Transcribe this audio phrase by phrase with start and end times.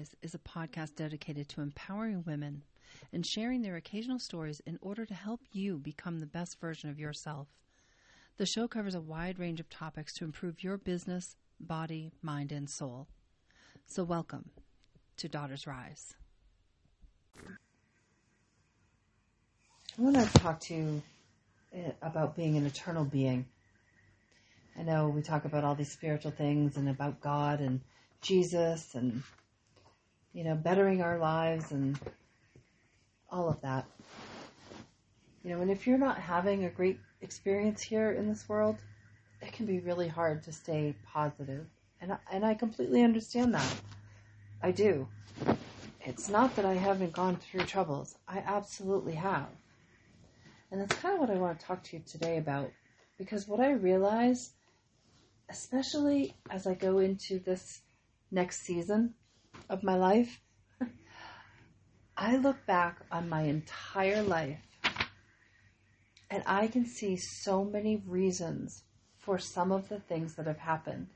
[0.00, 2.62] Rise is a podcast dedicated to empowering women
[3.12, 6.98] and sharing their occasional stories in order to help you become the best version of
[6.98, 7.48] yourself.
[8.38, 12.70] The show covers a wide range of topics to improve your business, body, mind, and
[12.70, 13.08] soul.
[13.84, 14.48] So, welcome
[15.18, 16.14] to Daughters Rise.
[17.36, 17.60] I
[19.98, 21.02] want to talk to you
[21.74, 23.44] eh, about being an eternal being.
[24.78, 27.82] I know we talk about all these spiritual things and about God and
[28.22, 29.22] Jesus and,
[30.32, 31.98] you know, bettering our lives and
[33.30, 33.86] all of that.
[35.42, 38.76] You know, and if you're not having a great experience here in this world,
[39.40, 41.66] it can be really hard to stay positive.
[42.00, 43.74] And I, and I completely understand that.
[44.62, 45.08] I do.
[46.02, 48.16] It's not that I haven't gone through troubles.
[48.28, 49.48] I absolutely have.
[50.70, 52.70] And that's kind of what I want to talk to you today about.
[53.18, 54.52] Because what I realize,
[55.48, 57.80] especially as I go into this
[58.30, 59.14] next season
[59.70, 60.40] of my life,
[62.16, 64.58] I look back on my entire life
[66.28, 68.82] and I can see so many reasons
[69.16, 71.06] for some of the things that have happened.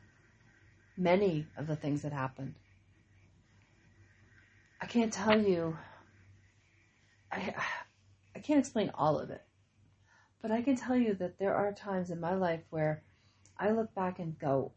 [0.97, 2.55] Many of the things that happened.
[4.81, 5.77] I can't tell you,
[7.33, 7.55] I,
[8.37, 9.43] I can't explain all of it,
[10.41, 13.03] but I can tell you that there are times in my life where
[13.59, 14.73] I look back and go,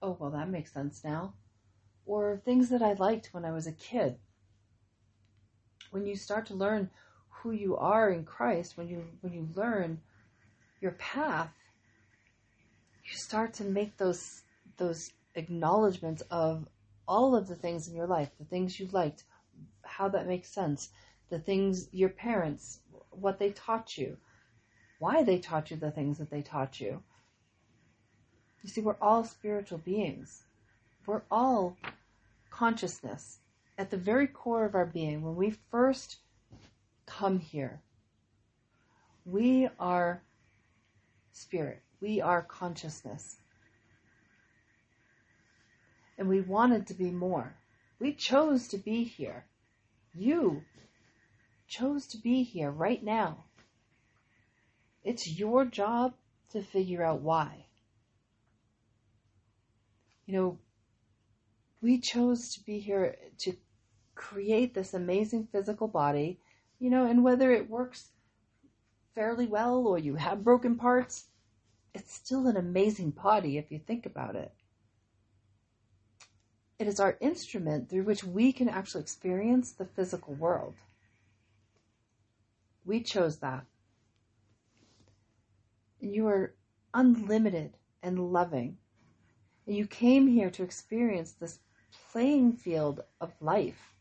[0.00, 1.34] oh, well, that makes sense now
[2.06, 4.16] or things that I liked when I was a kid.
[5.90, 6.90] When you start to learn
[7.28, 10.00] who you are in Christ, when you when you learn
[10.80, 11.52] your path,
[13.04, 14.42] you start to make those
[14.76, 16.68] those acknowledgments of
[17.08, 19.24] all of the things in your life, the things you liked,
[19.82, 20.90] how that makes sense,
[21.30, 24.16] the things your parents, what they taught you,
[24.98, 27.02] why they taught you the things that they taught you.
[28.62, 30.42] You see, we're all spiritual beings.
[31.06, 31.76] We're all
[32.50, 33.38] consciousness
[33.78, 35.22] at the very core of our being.
[35.22, 36.16] When we first
[37.06, 37.80] come here,
[39.24, 40.22] we are
[41.32, 43.36] spirit, we are consciousness.
[46.18, 47.54] And we wanted to be more.
[48.00, 49.44] We chose to be here.
[50.14, 50.62] You
[51.68, 53.44] chose to be here right now.
[55.04, 56.14] It's your job
[56.50, 57.66] to figure out why.
[60.26, 60.58] You know,
[61.80, 63.54] we chose to be here to
[64.14, 66.40] create this amazing physical body,
[66.78, 68.10] you know, and whether it works
[69.14, 71.26] fairly well or you have broken parts,
[71.94, 74.52] it's still an amazing body if you think about it.
[76.78, 80.74] It is our instrument through which we can actually experience the physical world.
[82.84, 83.64] We chose that.
[86.02, 86.54] And you are
[86.92, 87.72] unlimited
[88.02, 88.76] and loving.
[89.66, 91.58] And you came here to experience this
[92.16, 93.92] playing field of life.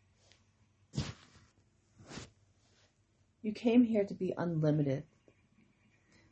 [3.41, 5.03] You came here to be unlimited.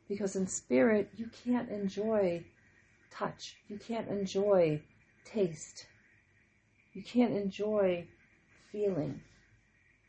[0.08, 2.42] Because in spirit, you can't enjoy
[3.10, 3.56] touch.
[3.68, 4.80] You can't enjoy
[5.26, 5.86] taste.
[6.94, 8.06] You can't enjoy
[8.72, 9.20] feeling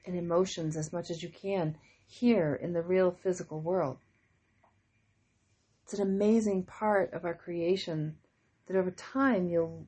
[0.06, 1.76] and emotions as much as you can
[2.08, 3.98] here in the real physical world.
[5.84, 8.16] It's an amazing part of our creation
[8.68, 9.86] that over time you'll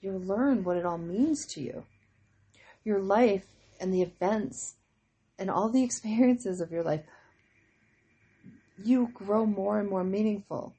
[0.00, 1.84] you'll learn what it all means to you.
[2.84, 3.46] Your life
[3.80, 4.76] and the events
[5.38, 7.02] and all the experiences of your life,
[8.82, 10.74] you grow more and more meaningful,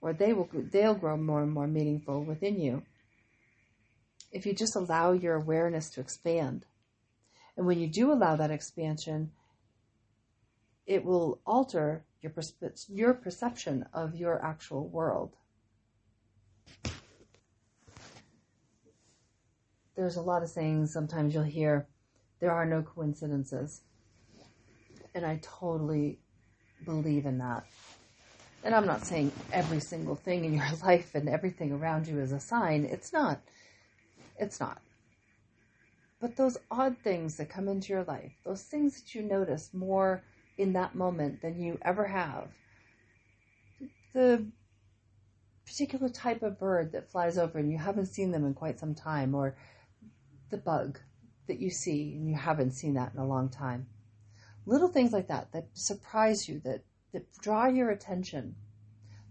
[0.00, 2.82] or they will they'll grow more and more meaningful within you.
[4.30, 6.64] If you just allow your awareness to expand,
[7.56, 9.32] and when you do allow that expansion,
[10.86, 12.32] it will alter your
[12.88, 15.36] your perception of your actual world.
[19.96, 21.86] There's a lot of sayings sometimes you'll hear
[22.40, 23.82] there are no coincidences.
[25.14, 26.18] And I totally
[26.84, 27.64] believe in that.
[28.64, 32.32] And I'm not saying every single thing in your life and everything around you is
[32.32, 32.84] a sign.
[32.84, 33.40] It's not.
[34.38, 34.80] It's not.
[36.20, 40.22] But those odd things that come into your life, those things that you notice more
[40.56, 42.48] in that moment than you ever have,
[44.14, 44.46] the
[45.66, 48.94] particular type of bird that flies over and you haven't seen them in quite some
[48.94, 49.56] time, or
[50.52, 51.00] the bug
[51.48, 53.88] that you see and you haven't seen that in a long time.
[54.64, 58.54] Little things like that that surprise you, that, that draw your attention.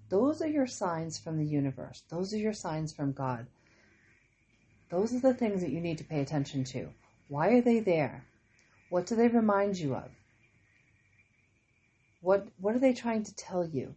[0.10, 2.04] Those are your signs from the universe.
[2.10, 3.48] Those are your signs from God.
[4.90, 6.90] Those are the things that you need to pay attention to.
[7.30, 8.26] Why are they there?
[8.90, 10.12] What do they remind you of?
[12.20, 13.96] What, what are they trying to tell you?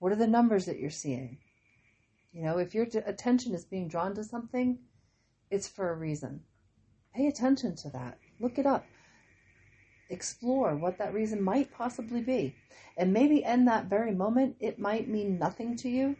[0.00, 1.38] What are the numbers that you're seeing?
[2.32, 4.80] You know, if your attention is being drawn to something,
[5.50, 6.40] it's for a reason.
[7.14, 8.18] Pay attention to that.
[8.40, 8.86] Look it up.
[10.10, 12.54] Explore what that reason might possibly be.
[12.96, 16.16] And maybe in that very moment, it might mean nothing to you.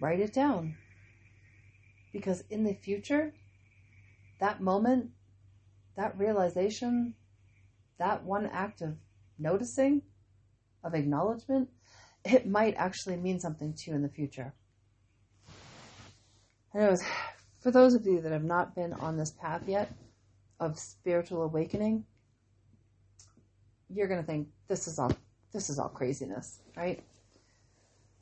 [0.00, 0.76] Write it down.
[2.12, 3.32] Because in the future,
[4.40, 5.10] that moment,
[5.96, 7.14] that realization,
[7.98, 8.96] that one act of
[9.38, 10.02] noticing,
[10.82, 11.68] of acknowledgement,
[12.24, 14.54] it might actually mean something to you in the future.
[16.74, 17.02] Anyways,
[17.60, 19.92] for those of you that have not been on this path yet
[20.58, 22.04] of spiritual awakening,
[23.88, 25.12] you're going to think this is all
[25.52, 27.02] this is all craziness, right?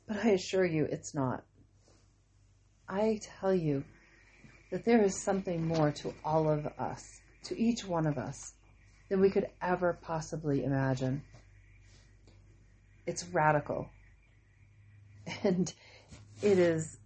[0.07, 1.43] But I assure you it's not.
[2.87, 3.83] I tell you
[4.71, 8.53] that there is something more to all of us, to each one of us,
[9.09, 11.21] than we could ever possibly imagine.
[13.05, 13.89] It's radical.
[15.43, 15.71] And
[16.41, 16.98] it is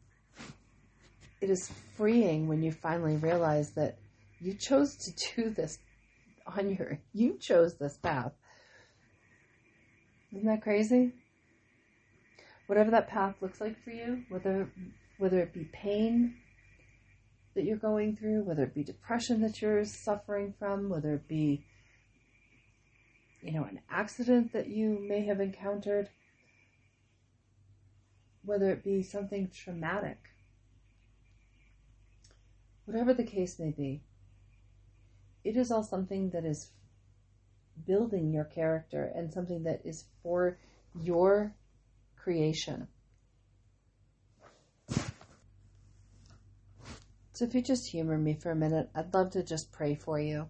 [1.44, 3.98] it is freeing when you finally realize that
[4.40, 5.78] you chose to do this
[6.48, 8.32] on your you chose this path.
[10.32, 11.12] Isn't that crazy?
[12.68, 14.70] Whatever that path looks like for you, whether
[15.18, 16.36] whether it be pain
[17.56, 21.66] that you're going through, whether it be depression that you're suffering from, whether it be
[23.42, 26.10] you know, an accident that you may have encountered,
[28.46, 30.33] whether it be something traumatic
[32.86, 34.02] Whatever the case may be,
[35.44, 36.72] it is all something that is
[37.86, 40.58] building your character and something that is for
[41.02, 41.54] your
[42.16, 42.88] creation.
[47.34, 50.20] So, if you just humor me for a minute, I'd love to just pray for
[50.20, 50.48] you.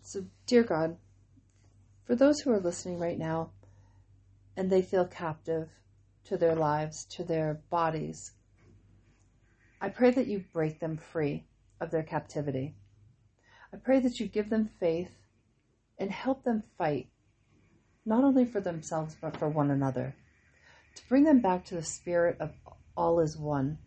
[0.00, 0.96] So, dear God,
[2.04, 3.50] for those who are listening right now
[4.56, 5.68] and they feel captive
[6.24, 8.32] to their lives, to their bodies,
[9.80, 11.44] I pray that you break them free
[11.80, 12.74] of their captivity.
[13.72, 15.12] I pray that you give them faith
[15.98, 17.08] and help them fight,
[18.04, 20.14] not only for themselves, but for one another,
[20.96, 22.52] to bring them back to the spirit of
[22.96, 23.78] all is one.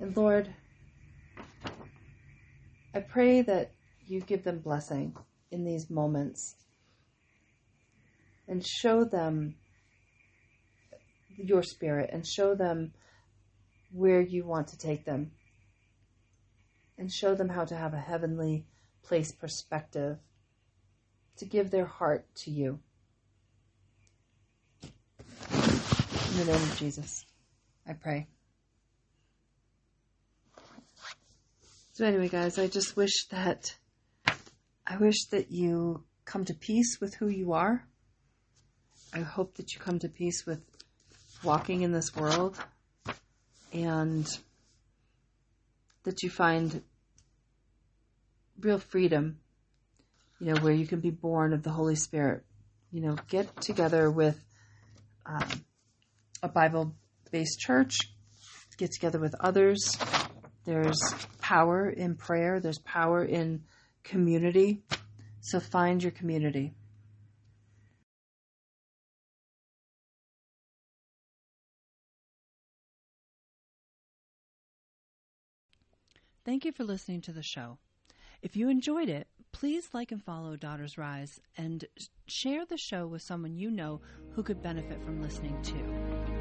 [0.00, 0.52] And Lord,
[2.94, 3.70] I pray that
[4.06, 5.14] you give them blessing
[5.50, 6.56] in these moments
[8.48, 9.54] and show them
[11.36, 12.92] your spirit and show them
[13.92, 15.30] where you want to take them
[16.98, 18.66] and show them how to have a heavenly
[19.02, 20.18] place perspective
[21.36, 22.78] to give their heart to you.
[24.82, 27.26] In the name of Jesus,
[27.86, 28.28] I pray.
[31.92, 33.74] So anyway, guys, I just wish that
[34.86, 37.86] I wish that you come to peace with who you are.
[39.12, 40.60] I hope that you come to peace with
[41.44, 42.58] walking in this world
[43.72, 44.26] and
[46.04, 46.82] that you find
[48.60, 49.38] real freedom,
[50.40, 52.44] you know, where you can be born of the Holy Spirit.
[52.90, 54.42] You know, get together with
[55.24, 55.48] um,
[56.42, 56.94] a Bible
[57.30, 57.96] based church,
[58.76, 59.96] get together with others.
[60.64, 60.98] There's
[61.40, 63.62] power in prayer, there's power in
[64.04, 64.82] community.
[65.40, 66.74] So find your community.
[76.44, 77.78] Thank you for listening to the show.
[78.42, 81.84] If you enjoyed it, please like and follow Daughters Rise and
[82.26, 86.31] share the show with someone you know who could benefit from listening too.